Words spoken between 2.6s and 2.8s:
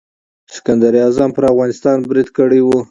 و.